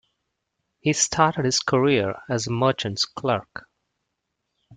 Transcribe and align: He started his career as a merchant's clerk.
He 0.79 0.93
started 0.93 1.45
his 1.45 1.59
career 1.59 2.19
as 2.27 2.47
a 2.47 2.51
merchant's 2.51 3.05
clerk. 3.05 3.67